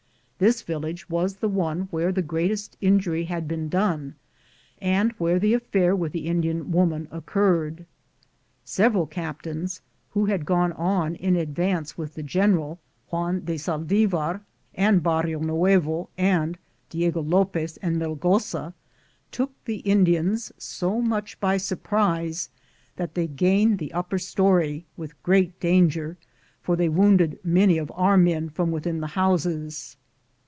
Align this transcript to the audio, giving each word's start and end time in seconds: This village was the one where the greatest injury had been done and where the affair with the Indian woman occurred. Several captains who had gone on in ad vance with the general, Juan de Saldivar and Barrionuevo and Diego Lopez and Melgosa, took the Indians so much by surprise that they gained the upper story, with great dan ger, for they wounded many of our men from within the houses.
This 0.41 0.63
village 0.63 1.07
was 1.07 1.35
the 1.35 1.47
one 1.47 1.81
where 1.91 2.11
the 2.11 2.23
greatest 2.23 2.75
injury 2.81 3.25
had 3.25 3.47
been 3.47 3.69
done 3.69 4.15
and 4.79 5.11
where 5.19 5.37
the 5.37 5.53
affair 5.53 5.95
with 5.95 6.13
the 6.13 6.25
Indian 6.25 6.71
woman 6.71 7.07
occurred. 7.11 7.85
Several 8.65 9.05
captains 9.05 9.81
who 10.09 10.25
had 10.25 10.43
gone 10.43 10.73
on 10.73 11.13
in 11.13 11.37
ad 11.37 11.53
vance 11.55 11.95
with 11.95 12.15
the 12.15 12.23
general, 12.23 12.79
Juan 13.11 13.45
de 13.45 13.53
Saldivar 13.53 14.41
and 14.73 15.03
Barrionuevo 15.03 16.07
and 16.17 16.57
Diego 16.89 17.21
Lopez 17.21 17.77
and 17.77 17.97
Melgosa, 18.01 18.73
took 19.31 19.51
the 19.65 19.77
Indians 19.81 20.51
so 20.57 21.03
much 21.03 21.39
by 21.39 21.57
surprise 21.57 22.49
that 22.95 23.13
they 23.13 23.27
gained 23.27 23.77
the 23.77 23.93
upper 23.93 24.17
story, 24.17 24.87
with 24.97 25.21
great 25.21 25.59
dan 25.59 25.87
ger, 25.87 26.17
for 26.63 26.75
they 26.75 26.89
wounded 26.89 27.37
many 27.43 27.77
of 27.77 27.91
our 27.93 28.17
men 28.17 28.49
from 28.49 28.71
within 28.71 29.01
the 29.01 29.07
houses. 29.13 29.97